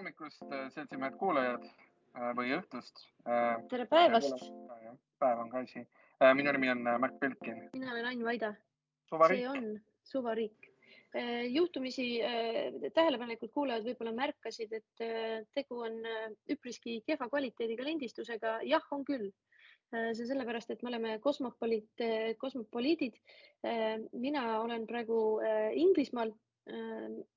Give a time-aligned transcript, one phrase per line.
[0.00, 0.44] hommikust,
[0.74, 1.66] seltsimehed kuulajad
[2.38, 3.04] või õhtust.
[3.68, 4.46] tere päevast.
[5.20, 5.84] päev on ka asi.
[6.34, 7.68] minu nimi on Märt Belkin.
[7.74, 8.54] mina olen Ain Vaida.
[9.28, 10.70] see on suvariik.
[11.48, 12.20] juhtumisi
[12.94, 16.00] tähelepanelikud kuulajad võib-olla märkasid, et tegu on
[16.48, 18.60] üpriski kehva kvaliteediga lindistusega.
[18.62, 19.30] jah, on küll
[19.90, 22.06] see sellepärast, et me oleme kosmopoliit,
[22.38, 23.16] kosmopoliidid.
[24.12, 25.40] mina olen praegu
[25.74, 26.32] Inglismaal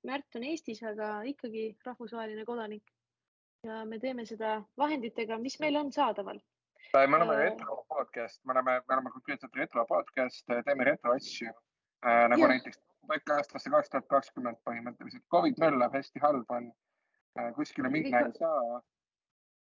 [0.03, 2.83] Märt on Eestis, aga ikkagi rahvusvaheline kodanik.
[3.63, 6.39] ja me teeme seda vahenditega, mis meil on saadaval.
[6.93, 12.28] me oleme retro podcast, me oleme, me oleme konkreetselt retro podcast, teeme retro asju äh,
[12.29, 12.47] nagu ja.
[12.47, 12.81] näiteks
[13.15, 15.23] äkki aastasse kaks tuhat kakskümmend põhimõtteliselt.
[15.31, 16.69] Covid möllab, hästi halb on
[17.39, 18.81] äh,, kuskile minna ei saa.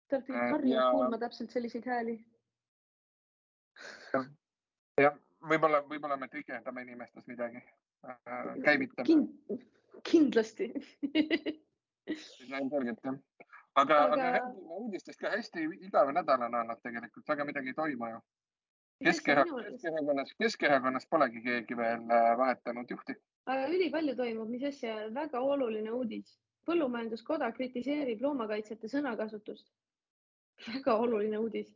[0.08, 0.89] Te olete kõik harjunud ja...
[0.95, 2.16] kuulma täpselt selliseid hääli.
[5.03, 7.89] jah, võib-olla, võib-olla me tühjendame inimestes midagi Äh,
[8.63, 9.30] käivitame Kind,.
[10.12, 10.73] kindlasti
[12.08, 13.16] ilmselgelt jah.
[13.75, 14.44] aga, aga, aga
[14.80, 18.19] uudistest ka hästi igave nädalane olnud tegelikult, väga midagi ei toimu ju.
[19.03, 23.16] Keskerakonnas, Keskerakonnas polegi keegi veel äh, vahetanud juhti.
[23.47, 26.39] ülipalju toimub, mis asja, väga oluline uudis.
[26.67, 29.72] põllumajanduskoda kritiseerib loomakaitsjate sõnakasutust.
[30.67, 31.72] väga oluline uudis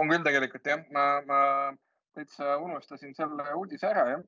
[0.00, 1.40] on küll tegelikult jah, ma, ma
[2.14, 4.22] täitsa unustasin selle uudise ära, jah.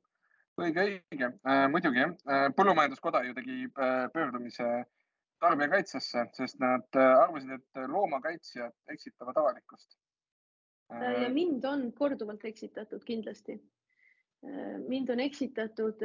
[0.60, 1.30] õige, õige.
[1.48, 2.14] Äh,, muidugi jah.
[2.28, 2.48] Äh,.
[2.58, 4.68] põllumajanduskoda ju tegi äh, pöördumise
[5.42, 9.96] tarbijakaitsesse, sest nad äh, arvasid, et loomakaitsjad eksitavad avalikkust.
[10.92, 13.54] Ja mind on korduvalt eksitatud kindlasti.
[14.90, 16.02] Mind on eksitatud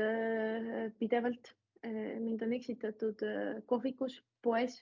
[0.95, 1.50] pidevalt.
[2.23, 3.25] Mind on eksitatud
[3.67, 4.78] kohvikus, poes,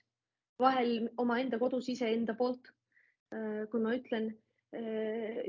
[0.62, 2.70] vahel omaenda kodus iseenda poolt.
[3.72, 4.30] Kui ma ütlen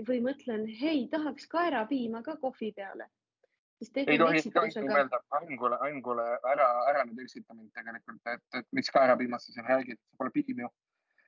[0.07, 3.07] või mõtlen, hei, tahaks kaerapiima ka kohvi peale.
[3.95, 4.41] ei tohi
[4.87, 9.67] mõelda Angule, Angule ära, ära nüüd eksita mind tegelikult, et, et miks kaerapiimast sa siin
[9.69, 10.69] räägid, pole piim ju.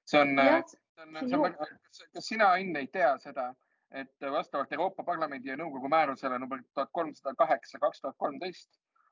[0.05, 3.51] see on, kas, kas sina, Ain, ei tea seda,
[3.91, 8.69] et vastavalt Euroopa Parlamendi ja Nõukogu määrusele number tuhat kolmsada kaheksa, kaks tuhat kolmteist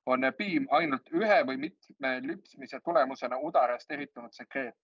[0.07, 4.75] on piim ainult ühe või mitme lüpsmise tulemusena udarast eritunud sekreet.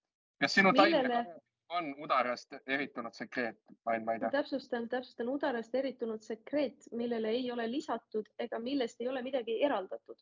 [0.42, 1.26] kas sinu taimne
[1.74, 4.30] on udarast eritunud sekreet, Ain Maida?
[4.32, 10.18] täpsustan, täpsustan udarast eritunud sekreet, millele ei ole lisatud ega millest ei ole midagi eraldatud.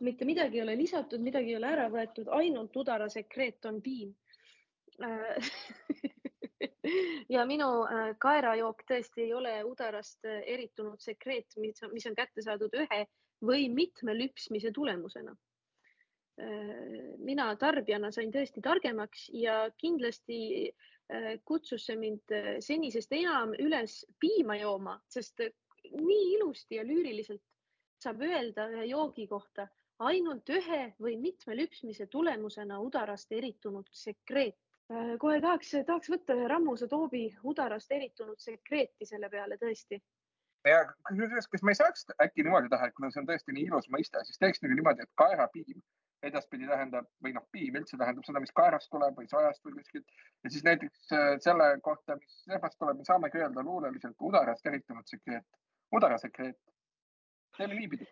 [0.00, 4.14] mitte midagi ei ole lisatud, midagi ei ole ära võetud, ainult udara sekreet on piim
[7.34, 12.74] ja minu äh, kaerajook tõesti ei ole udarast äh, eritunud sekreet, mis on kätte saadud
[12.84, 13.06] ühe
[13.42, 15.36] või mitme lüpsmise tulemusena
[16.38, 20.38] mina tarbijana sain tõesti targemaks ja kindlasti
[21.12, 25.44] äh, kutsus see mind äh, senisest enam üles piima jooma, sest
[25.92, 27.42] nii ilusti ja lüüriliselt
[28.02, 29.68] saab öelda ühe joogi kohta
[30.02, 34.56] ainult ühe või mitme lüpsmise tulemusena udarast eritunud sekreet.
[35.18, 40.00] kohe tahaks, tahaks võtta ühe Rammuse toobi udarast eritunud sekreeti selle peale tõesti
[40.64, 43.68] ja kusjuures, kas me ei saaks äkki niimoodi teha, et kuna see on tõesti nii
[43.70, 45.82] ilus mõiste, siis teeks nagu niimoodi, et kaerapiim
[46.22, 50.14] edaspidi tähendab või noh, piim üldse tähendab seda, mis kaerast tuleb või sojast või kuskilt.
[50.44, 55.08] ja siis näiteks äh, selle kohta, mis lehmast tuleb, me saamegi öelda luuleliselt udarast eritunud
[55.10, 55.46] sekreet,
[55.94, 56.58] udarasekreet.
[57.56, 58.06] teeme niipidi.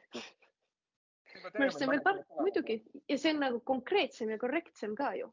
[1.34, 5.14] minu arust see on veel parem, muidugi ja see on nagu konkreetsem ja korrektsem ka
[5.14, 5.30] ju.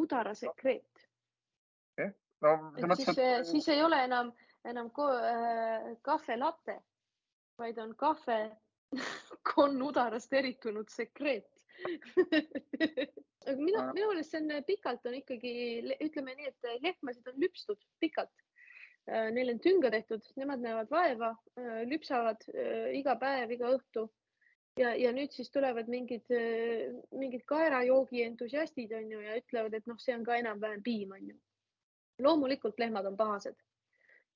[0.00, 1.04] udarasekreet
[2.44, 2.56] no..
[2.78, 3.46] no mõttes, siis, et...
[3.48, 4.32] siis ei ole enam,
[4.68, 6.78] enam äh, kahve latte,
[7.60, 8.38] vaid on kahve
[9.54, 11.50] konn udarast eritunud sekreet
[13.46, 15.52] aga minu, minu meelest see on pikalt on ikkagi,
[16.04, 18.44] ütleme nii, et lehmasid on lüpstud pikalt.
[19.10, 24.08] Äh, neil on tünga tehtud, nemad näevad vaeva, äh, lüpsavad äh, iga päev, iga õhtu.
[24.80, 26.32] ja, ja nüüd siis tulevad mingid,
[27.14, 31.28] mingid kaerajoogi entusiastid on ju ja ütlevad, et noh, see on ka enam-vähem piim on
[31.28, 31.36] ju.
[32.24, 33.54] loomulikult lehmad on pahased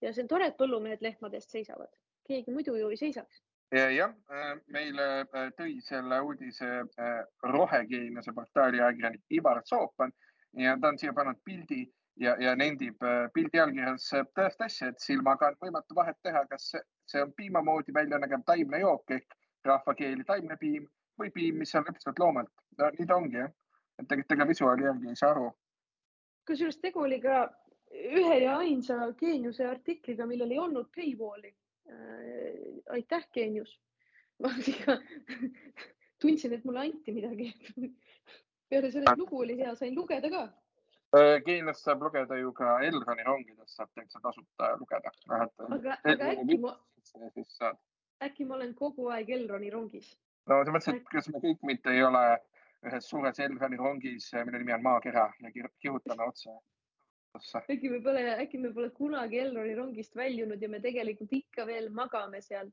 [0.02, 1.90] ja see on tore, et põllumehed lehmade eest seisavad,
[2.28, 3.42] keegi muidu ju ei seisaks
[3.72, 6.68] jah, äh, meile äh, tõi selle uudise
[6.98, 10.12] äh, rohegeeniuse portaali ajakirjanik Ivar Soopan
[10.56, 11.84] ja ta on siia pannud pildi
[12.16, 12.96] ja, nendib
[13.34, 16.72] pildi allkirjas tõest asja, et silmaga on võimatu vahet teha, kas
[17.06, 20.88] see on piima moodi välja nägev taimne jook ehk rahvakeeli taimne piim
[21.20, 22.50] või piim, mis on lüpstud loomalt.
[22.78, 23.52] no nii ta ongi jah,
[23.98, 25.52] et tegelikult ega visuaali järgi ei saa aru.
[26.48, 27.44] kusjuures tegu oli ka
[27.92, 31.52] ühe ja ainsa geeniuse artikliga, millel ei olnud paywall'i
[32.90, 33.80] aitäh, geenius.
[34.42, 34.98] ma ikka
[36.22, 37.52] tundsin, et mulle anti midagi.
[38.70, 40.44] peale selle, et lugu oli hea, sain lugeda ka.
[41.16, 45.12] Äh, geeniust saab lugeda ju ka Elroni rongidest, saab täitsa tasuta lugeda.
[45.68, 46.74] aga, aga äkki ma,
[48.28, 50.12] äkki ma olen kogu aeg Elroni rongis?
[50.48, 52.24] no selles mõttes, et kas me kõik mitte ei ole
[52.88, 55.50] ühes suures Elroni rongis, mille nimi on Maakera ja
[55.80, 56.52] kihutame otse.
[57.36, 61.90] Äkki me pole, äkki me pole kunagi Elroni rongist väljunud ja me tegelikult ikka veel
[61.94, 62.70] magame seal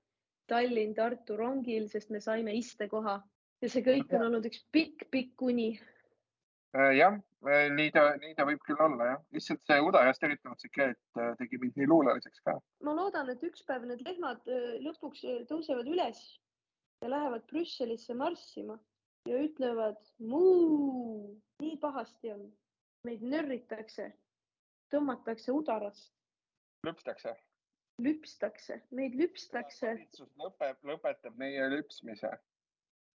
[0.52, 3.20] Tallinn-Tartu rongil, sest me saime istekoha.
[3.64, 5.70] Ja see kõik on olnud üks pikk-pikk uni.
[6.76, 7.16] Äh, jah,
[7.48, 11.32] äh, nii ta, nii ta võib küll olla jah, lihtsalt see Udajast eritunud sekreet äh,
[11.40, 12.58] tegi mind nii luuleliseks ka.
[12.84, 14.44] ma loodan, et üks päev need lehmad
[14.84, 16.20] lõpuks tõusevad üles
[17.02, 18.76] ja lähevad Brüsselisse marssima
[19.30, 21.32] ja ütlevad muu,
[21.64, 22.44] nii pahasti on,
[23.08, 24.12] meid nörritakse,
[24.94, 26.12] tõmmatakse udarast.
[26.86, 27.36] lüpstakse.
[28.02, 29.88] lüpstakse, meid lüpstakse.
[29.94, 32.32] valitsus lõpeb, lõpetab meie lüpsmise.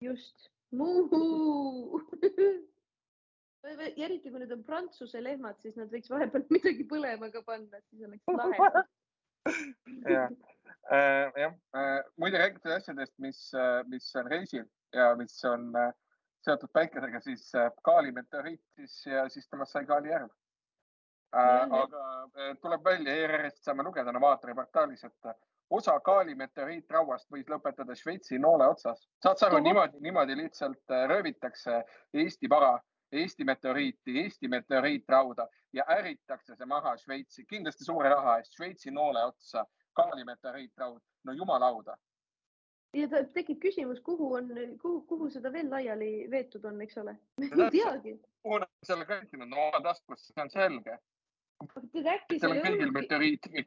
[0.00, 2.00] just, muu
[3.96, 8.06] eriti kui need on prantsuse lehmad, siis nad võiks vahepeal midagi põlema ka panna, siis
[8.06, 8.84] oleks lahe.
[10.14, 10.32] jah,
[10.92, 15.70] äh, jah, äh, muide rääkides asjadest, mis, äh, mis on reisil ja mis on
[16.44, 17.50] seotud päikesega, siis
[17.84, 20.30] Kaali meteoriit siis ja siis temast sai Kaali järv.
[21.32, 22.02] Aga
[22.62, 25.34] tuleb välja, ERR-ist saame lugeda Novaatori portaalis, et
[25.70, 29.08] osa Kaali meteoriitrauast võis lõpetada Šveitsi noole otsas.
[29.22, 31.82] saad sa aru, niimoodi, niimoodi lihtsalt röövitakse
[32.14, 32.78] Eesti vara
[33.12, 39.24] Eesti meteoriiti, Eesti meteoriitrauda ja äritakse see maha Šveitsi, kindlasti suure raha eest, Šveitsi noole
[39.24, 41.96] otsa, Kaali meteoriitraud, no jumalauda.
[42.94, 44.48] ja tekib küsimus, kuhu on,
[44.82, 47.16] kuhu, kuhu seda veel laiali veetud on, eks ole?
[47.42, 48.20] ei teagi.
[48.42, 50.98] kuhu nad selle kantinud, no oma taskusse, see on selge.
[51.60, 53.64] Äkki seal ei olnudki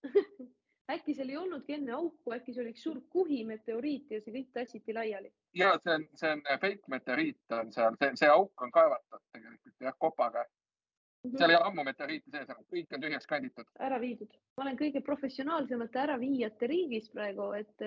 [0.94, 4.34] äkki seal ei olnudki enne auku, äkki see oli üks suur kuhi meteoriit ja see
[4.34, 8.64] kõik tassiti laiali ja see on, see on fake meteoriit on seal, see, see auk
[8.64, 11.30] on kaevatud tegelikult jah, kopaga mm.
[11.30, 11.38] -hmm.
[11.38, 13.70] seal ei ole ammu meteoriiti sees, aga kõik on tühjaks kanditud.
[13.88, 14.36] ära viidud.
[14.56, 17.86] ma olen kõige professionaalsemate äraviijate riigis praegu, et,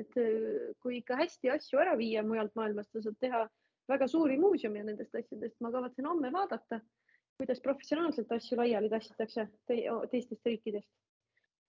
[0.00, 0.18] et
[0.80, 3.46] kui ikka hästi asju ära viia mujalt maailmast, sa saad teha
[3.88, 5.60] väga suuri muuseume nendest asjadest.
[5.60, 6.80] ma kavatsen homme vaadata,
[7.38, 9.80] kuidas professionaalselt asju laiali tassitakse te
[10.12, 10.92] teistest riikidest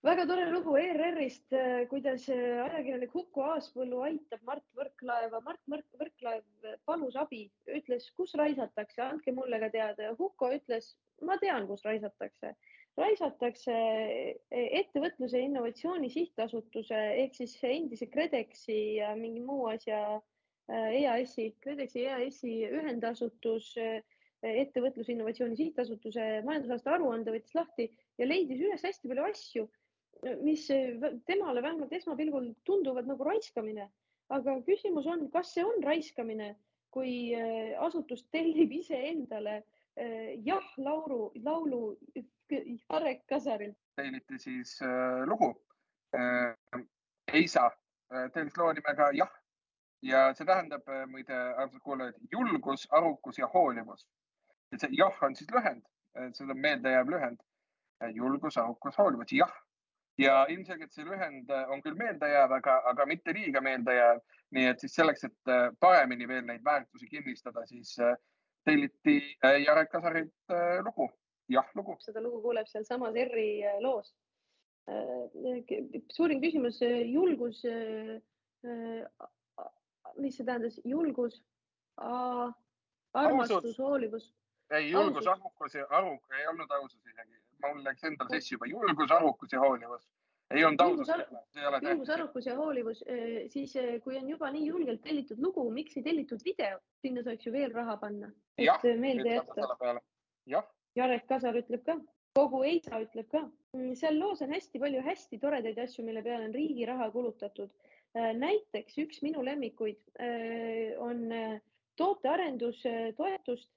[0.05, 5.41] väga tore lugu ERR-ist, äh, kuidas äh, ajakirjanik Huko Aaspõllu aitab Mart Võrklaeva.
[5.45, 10.91] Mart Võrklaev palus abi, ütles, kus raisatakse, andke mulle ka teada Huko ütles,
[11.25, 12.53] ma tean, kus raisatakse.
[12.95, 20.21] raisatakse äh, ettevõtluse innovatsiooni sihtasutuse ehk siis endise KredExi ja mingi muu asja
[20.69, 23.73] EAS-i, KredExi EAS-i ühendasutus
[24.43, 27.89] ettevõtluse innovatsiooni sihtasutuse majandusaasta aruande võttis lahti
[28.19, 29.67] ja leidis üles hästi palju asju
[30.41, 30.67] mis
[31.27, 33.89] temale vähemalt esmapilgul tunduvad nagu raiskamine.
[34.29, 36.55] aga küsimus on, kas see on raiskamine,
[36.89, 41.97] kui äh, asutus tellib iseendale äh, jah laulu, laulu
[42.49, 43.77] Jarek Kasarilt.
[43.95, 45.53] telliti siis äh, lugu
[46.15, 46.55] äh,.
[47.33, 47.65] Eisa
[48.13, 49.31] äh, tellis loo nimega Jah
[50.01, 54.07] ja see tähendab äh, muide, armsad kuulajad, julgus, arukus ja hoolivus.
[54.75, 55.83] Et see jah on siis lühend,
[56.35, 57.43] see on meeldejääv lühend.
[58.13, 59.53] julgus, arukus, hoolivus, jah
[60.17, 64.21] ja ilmselgelt see lühend äh, on küll meeldejääv, aga, aga mitte liiga meeldejääv.
[64.55, 68.15] nii et siis selleks, et äh, paremini veel neid väärtusi kinnistada, siis äh,
[68.65, 69.17] telliti
[69.65, 70.53] Jarek Kasarilt
[70.85, 71.09] lugu,
[71.49, 71.97] jah lugu.
[72.01, 74.15] seda lugu kuuleb sealsamas ERR-i loos.
[76.13, 76.79] suurim küsimus,
[77.11, 77.61] julgus.
[80.17, 81.37] mis see tähendas, julgus,
[83.13, 84.31] armastus, hoolivus
[84.69, 89.11] ei, julgus, arukus ja aru, ei olnud ausus isegi, mul läks endal sassi juba, julgus,
[89.11, 90.07] arukus ja hoolivus.
[90.53, 91.11] ei olnud ausus.
[91.81, 95.97] julgus, arukus ja hoolivus, eh, siis eh, kui on juba nii julgelt tellitud lugu, miks
[95.97, 99.95] ei tellitud video, sinna saaks ju veel raha panna, et meelde jätta.
[100.45, 100.67] jah.
[100.95, 101.97] Jarek Kasar ütleb ka,
[102.37, 103.41] kogu EISA ütleb ka.
[103.75, 107.73] Mm, seal loos on hästi palju hästi toredaid asju, mille peale on riigi raha kulutatud.
[108.15, 109.99] Eh, näiteks üks minu lemmikuid
[111.03, 111.25] on
[111.99, 113.69] tootearendustoetust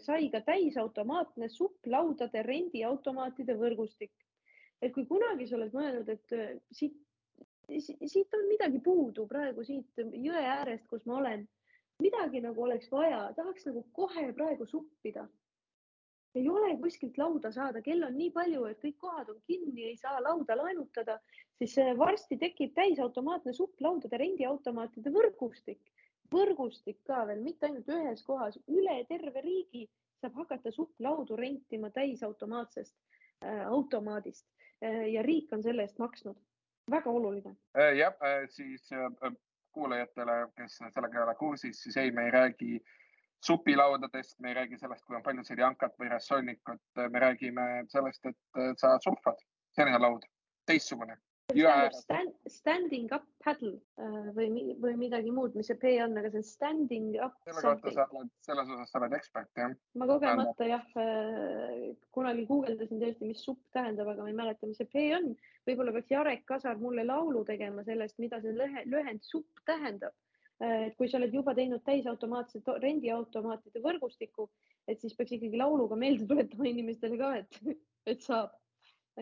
[0.00, 4.12] sai ka täisautomaatne supplaudade rendiautomaatide võrgustik.
[4.82, 6.94] et kui kunagi sa oled mõelnud, et äh, siit,
[8.06, 11.42] siit on midagi puudu praegu siit jõe äärest, kus ma olen,
[11.98, 15.26] midagi nagu oleks vaja, tahaks nagu kohe praegu suppida.
[16.34, 19.96] ei ole kuskilt lauda saada, kell on nii palju, et kõik kohad on kinni, ei
[19.96, 21.18] saa lauda laenutada,
[21.58, 25.80] siis varsti tekib täisautomaatne supplaudade rendiautomaatide võrgustik
[26.32, 29.86] võrgustik ka veel, mitte ainult ühes kohas, üle terve riigi
[30.20, 32.94] saab hakata supplaudu rentima täisautomaatsest
[33.44, 34.46] äh, automaadist
[34.84, 36.36] äh, ja riik on selle eest maksnud.
[36.90, 37.56] väga oluline.
[37.76, 39.32] Äh, jah, äh, siis äh,
[39.72, 42.80] kuulajatele, kes sellega ei ole kursis, siis ei, me ei räägi
[43.44, 46.82] supilaudadest, me ei räägi sellest, kui on palju sirjankat või rassolnikut,
[47.12, 49.38] me räägime sellest, et sa surfad,
[49.76, 50.24] selline laud,
[50.66, 51.14] teistsugune
[51.48, 56.42] Stand, standing up paddle äh, või, või midagi muud, mis see P on, aga see
[56.42, 57.38] on standing up.
[57.46, 59.72] selle kohta sa oled, selles osas sa oled ekspert, jah?
[59.96, 64.76] ma kogemata jah, äh, kunagi guugeldasin tõesti, mis supp tähendab, aga ma ei mäleta, mis
[64.82, 65.32] see P on.
[65.70, 70.12] võib-olla peaks Jarek Kasar mulle laulu tegema sellest, mida see lühe, lühend supp tähendab.
[70.60, 74.50] Äh, et kui sa oled juba teinud täisautomaatse rendiautomaatide võrgustiku,
[74.84, 78.52] et siis peaks ikkagi lauluga meelde tuletama inimestele ka, et, et saab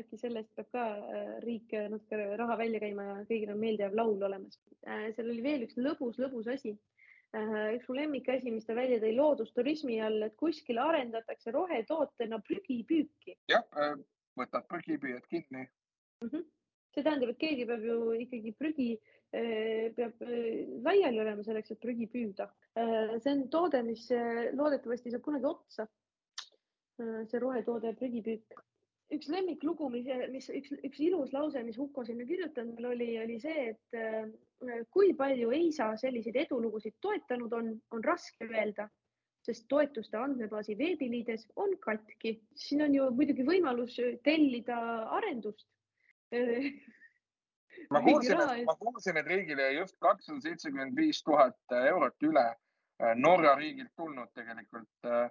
[0.00, 4.22] äkki sellest peab ka äh, riik natuke raha välja käima ja kõigil on meeldejääv laul
[4.28, 4.58] olemas.
[4.86, 6.74] Äh, seal oli veel üks lõbus, lõbus asi.
[7.36, 13.36] Äh, üks mu lemmikasi, mis ta välja tõi loodusturismi all, et kuskil arendatakse rohetootena prügipüüki.
[13.52, 13.66] jah,
[14.38, 16.28] võtad prügipüüjad kinni mm.
[16.28, 16.46] -hmm.
[16.94, 18.90] see tähendab, et keegi peab ju ikkagi prügi
[19.96, 20.22] peab
[20.86, 22.46] laiali olema selleks, et prügi püüda.
[23.18, 24.06] see on toode, mis
[24.52, 25.88] loodetavasti saab kunagi otsa.
[26.96, 28.62] see rohetoode prügipüük
[29.14, 33.70] üks lemmiklugu, mis, mis üks, üks ilus lause, mis Huko sinna kirjutanud oli, oli see,
[33.72, 38.88] et äh, kui palju EISA selliseid edulugusid toetanud on, on raske öelda,
[39.46, 42.36] sest toetuste andmebaasi veebiliides on katki.
[42.58, 44.78] siin on ju muidugi võimalus tellida
[45.20, 45.68] arendust
[47.92, 53.54] ma kuulsin, ma kuulsin, et riigile just kakssada seitsekümmend viis tuhat eurot üle äh, Norra
[53.60, 55.28] riigilt tulnud tegelikult äh,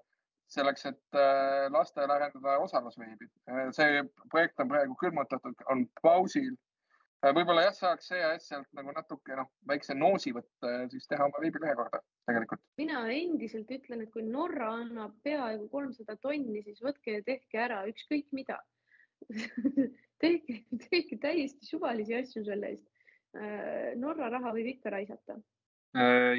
[0.52, 3.28] selleks, et äh, lastele arendada osalusveebi.
[3.50, 6.54] Äh, see projekt on praegu külmutatud, on pausil.
[7.24, 11.28] Äh, võib-olla jah, saaks EAS sealt nagu natuke noh, väikse noosi võtta ja siis teha
[11.30, 12.62] oma veebilehe korda tegelikult.
[12.82, 17.82] mina endiselt ütlen, et kui Norra annab peaaegu kolmsada tonni, siis võtke ja tehke ära
[17.90, 18.60] ükskõik mida
[20.24, 22.86] tehke, tehke täiesti suvalisi asju selle eest.
[24.00, 25.34] Norra raha võib ikka raisata.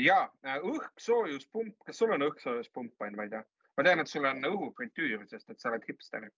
[0.00, 0.16] ja
[0.64, 3.42] õhksoojuspump, kas sul on õhksoojuspump, Ain, ma ei tea?
[3.76, 6.28] Ma tean, et sul on õhufritüür, sest et sa oled hipster.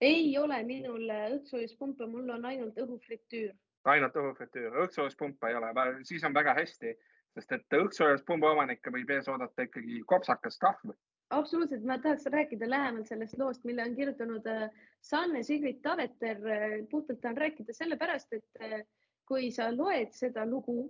[0.00, 3.54] ei ole minul õhksoojuspumpe, mul on ainult õhufritüür.
[3.84, 5.72] ainult õhufritüür, õhksoojuspumpa ei ole,
[6.04, 6.94] siis on väga hästi,
[7.34, 10.96] sest et õhksoojuspumba omanikke võib ees oodata ikkagi kopsakas kahv
[11.30, 16.40] absoluutselt, ma tahaks rääkida lähemalt sellest loost, mille on kirjutanud äh, Sanne Sigrid Taveter.
[16.46, 18.80] Äh, puhtalt tahan rääkida sellepärast, et äh,
[19.28, 20.88] kui sa loed seda lugu,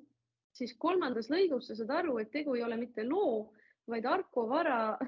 [0.55, 3.51] siis kolmandas lõigus sa saad aru, et tegu ei ole mitte loo,
[3.91, 4.99] vaid Arko Vara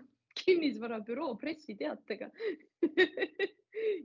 [0.44, 2.30] kinnisvarabüroo pressiteatega.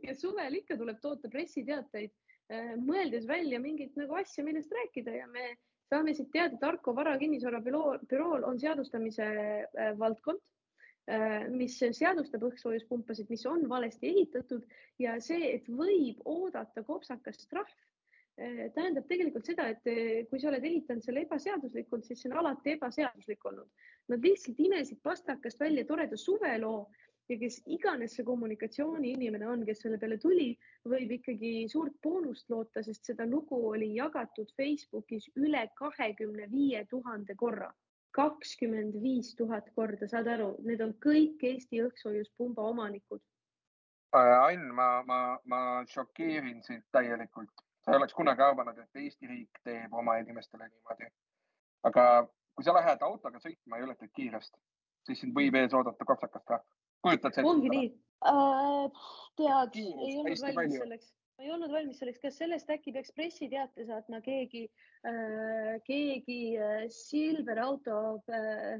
[0.05, 2.11] Ja suvel ikka tuleb toota pressiteateid,
[2.53, 5.11] äh, mõeldes välja mingit nagu asja, millest rääkida.
[5.17, 5.49] Ja me
[5.89, 10.39] saame siit teada, et Arko Vara kinnisvarabürool on seadustamise äh, valdkond,
[11.11, 14.63] äh, mis seadustab õhkssoojuspumpasid, mis on valesti ehitatud.
[15.01, 17.75] Ja see, et võib oodata kopsakast trahv
[18.35, 22.73] tähendab tegelikult seda, et eh, kui sa oled ehitanud selle ebaseaduslikult, siis see on alati
[22.75, 23.69] ebaseaduslik olnud.
[24.11, 26.89] Nad lihtsalt imesid pastakast välja toreda suveloo
[27.29, 30.49] ja kes iganes see kommunikatsiooni inimene on, kes selle peale tuli,
[30.91, 37.35] võib ikkagi suurt boonust loota, sest seda lugu oli jagatud Facebookis üle kahekümne viie tuhande
[37.35, 37.71] korra.
[38.15, 43.19] kakskümmend viis tuhat korda, saad aru, need on kõik Eesti õhksoojuspumba omanikud.
[44.15, 45.59] Ain, ma, ma, ma
[45.91, 51.11] šokeerin sind täielikult sa ei oleks kunagi arvanud, et Eesti riik teeb oma inimestele niimoodi.
[51.89, 52.05] aga
[52.55, 54.55] kui sa lähed autoga sõitma ja ületad kiirust,
[55.05, 56.65] siis sind võib ees oodata kopsakas trahv.
[57.05, 57.51] kujutad sa ette?
[57.51, 57.91] ongi nii
[58.31, 59.05] äh,.
[59.37, 63.85] tead, ei olnud valmis selleks ma ei olnud valmis selleks, kas sellest äkki peaks pressiteate
[63.89, 64.65] saatma keegi
[65.05, 67.97] äh,, keegi äh, Silver auto
[68.31, 68.79] äh,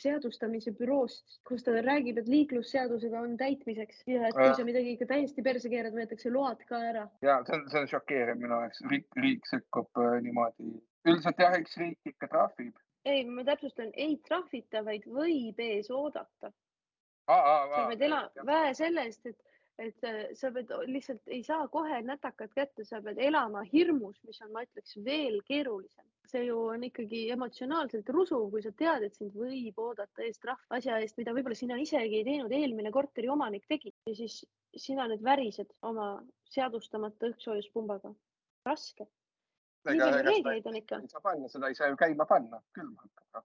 [0.00, 5.08] seadustamise büroost, kus ta räägib, et liiklusseadusega on täitmiseks ja et kui sa midagi ikka
[5.10, 7.06] täiesti perse keerad, võetakse load ka ära.
[7.24, 10.72] ja see on, see on šokeeriv minu jaoks, riik, riik sekkub äh, niimoodi.
[11.08, 12.80] üldiselt jah, eks riik ikka trahvib.
[13.04, 16.52] ei, ma täpsustan, ei trahvita, vaid võib ees oodata.
[17.30, 19.38] sa pead elama vähe sellest, et
[19.80, 20.06] et
[20.38, 24.64] sa pead lihtsalt ei saa kohe nätakat kätte, sa pead elama hirmus, mis on, ma
[24.66, 26.06] ütleks, veel keerulisem.
[26.30, 30.76] see ju on ikkagi emotsionaalselt rusuv, kui sa tead, et sind võib oodata ees trahv
[30.76, 34.36] asja eest, mida võib-olla sina isegi ei teinud, eelmine korteri omanik tegi ja siis
[34.78, 36.12] sina nüüd värised oma
[36.54, 38.14] seadustamata õhksoojuspumbaga.
[38.68, 39.08] raske.
[39.90, 41.00] nii palju reegleid on ikka.
[41.02, 43.42] ei saa panna, seda ei saa ju käima panna, külma hakkab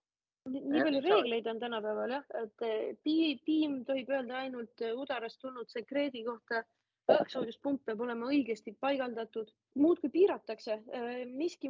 [0.52, 5.70] nii palju reegleid on tänapäeval jah, et eh, piim tohib öelda ainult eh, udarast tulnud
[5.72, 6.64] sekreedi kohta.
[7.06, 10.80] õhksoojuspump peab olema õigesti paigaldatud, muudkui piiratakse.
[11.00, 11.70] Eh, miski,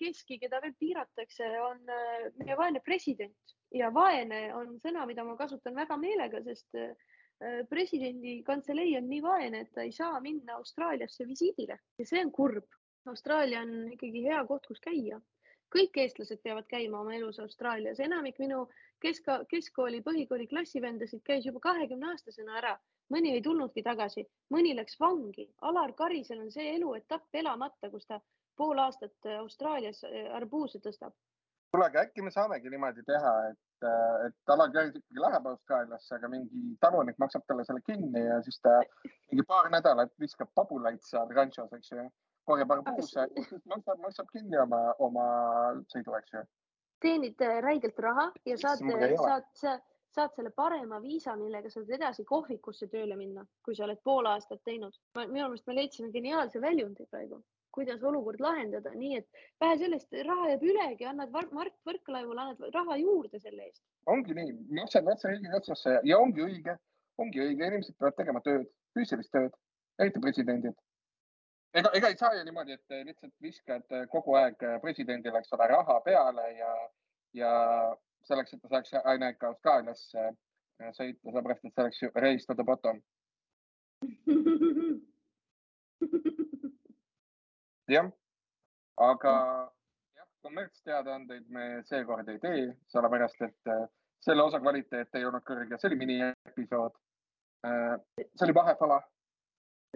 [0.00, 1.82] keski, keda veel piiratakse, on
[2.40, 6.80] meie vaene president ja vaene on sõna, mida ma kasutan väga meelega, sest
[7.68, 12.32] presidendi kantselei on nii vaene, et ta ei saa minna Austraaliasse visiidile ja see on
[12.32, 12.80] kurb.
[13.12, 15.20] Austraalia on ikkagi hea koht, kus käia
[15.74, 18.66] kõik eestlased peavad käima oma elus Austraalias, enamik minu
[19.02, 22.74] kesk, keskkooli, põhikooli klassivendasid käis juba kahekümne aastasena ära,
[23.12, 25.48] mõni ei tulnudki tagasi, mõni läks vangi.
[25.70, 28.20] Alar Karisel on see eluetapp elamata, kus ta
[28.56, 31.14] pool aastat Austraalias äh, arbuuse tõstab.
[31.70, 36.14] kuule, aga äkki me saamegi niimoodi teha, et, äh, et Alar Karis ikkagi läheb Austraaliasse,
[36.14, 38.78] aga mingi talunik maksab talle selle kinni ja siis ta
[39.30, 42.06] mingi paar nädalat viskab pabulaid seal ranšos, eks ju
[42.46, 43.26] korjab arbuuse,
[43.66, 45.26] maksab, maksab kinni oma, oma
[45.92, 46.44] sõidu, eks ju.
[47.04, 48.80] Teenid äh, räigelt raha ja saad,
[49.20, 49.82] saad, saad,
[50.16, 54.62] saad selle parema viisa, millega saad edasi kohvikusse tööle minna, kui sa oled pool aastat
[54.64, 54.96] teinud.
[55.18, 57.42] minu meelest me leidsime geniaalse väljundi praegu,
[57.76, 62.96] kuidas olukord lahendada, nii et vähe sellest, raha jääb ülegi, annad Mart Võrklaevule, annad raha
[63.02, 63.84] juurde selle eest.
[64.06, 66.78] ongi nii, maksad otse riigikassasse ja ongi õige,
[67.20, 69.52] ongi õige, inimesed peavad tegema tööd, füüsilist tööd,
[70.00, 70.76] eriti presidendid
[71.76, 76.00] ega, ega ei saa ju niimoodi, et lihtsalt viskad kogu aeg presidendile, eks ole, raha
[76.04, 76.72] peale ja,
[77.36, 77.52] ja
[78.28, 80.30] selleks, et ta saaks aina ikka Austraaliasse
[80.96, 83.00] sõita, sellepärast et see oleks ju race to the bottom.
[87.88, 88.10] jah,
[89.08, 89.34] aga
[90.16, 93.74] jah, kommertsteadaandeid me seekord ei tee, sellepärast et
[94.26, 96.96] selle osa kvaliteet ei olnud kõrge, see oli miniepisood.
[97.66, 99.00] see oli vahepala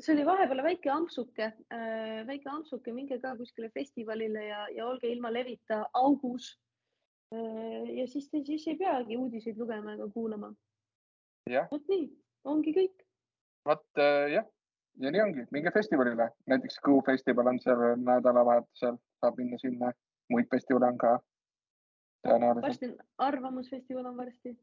[0.01, 5.09] see oli vahepeal väike ampsuke, äh, väike ampsuke, minge ka kuskile festivalile ja, ja olge
[5.11, 6.55] ilma levita augus.
[7.35, 10.53] Äh, ja siis, siis ei peagi uudiseid lugema ega kuulama.
[11.71, 12.07] vot nii,
[12.45, 13.05] ongi kõik.
[13.69, 14.47] vot äh, jah,
[15.03, 19.93] ja nii ongi, minge festivalile, näiteks Kuu festival on seal nädalavahetusel, saab minna sinna,
[20.33, 21.19] muid festivale on ka.
[22.63, 24.57] varsti Arvamusfestival on varsti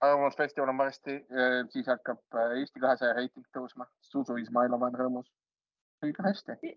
[0.00, 1.16] arvamusfestival on varsti,
[1.68, 3.86] siis hakkab äh, Eesti kahesaja reiting tõusma.
[4.12, 5.30] Zuzu Izmailov on rõõmus.
[6.04, 6.74] kõik on hästi.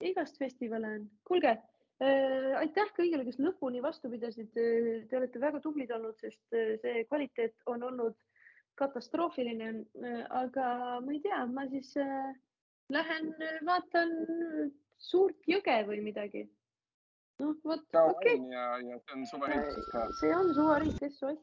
[0.00, 1.10] igast festivale on.
[1.24, 4.50] kuulge äh,, aitäh kõigile, kes lõpuni vastu pidasid.
[4.54, 8.18] Te olete väga tublid olnud, sest äh, see kvaliteet on olnud
[8.74, 9.70] katastroofiline.
[10.02, 12.34] Äh, aga ma ei tea, ma siis äh,
[12.90, 13.32] lähen
[13.66, 14.12] vaatan
[14.98, 16.48] suurt jõge või midagi.
[17.38, 18.50] noh, vot okei okay..
[18.50, 20.04] ja, ja see on suvariik siis ka.
[20.20, 21.42] see on suvariik, SOS